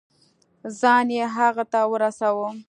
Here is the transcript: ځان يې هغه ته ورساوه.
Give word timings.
ځان 0.79 1.07
يې 1.17 1.25
هغه 1.35 1.63
ته 1.71 1.79
ورساوه. 1.91 2.49